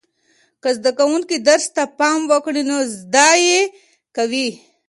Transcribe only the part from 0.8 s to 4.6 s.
کوونکي درس ته پام وکړي نو زده یې کوي.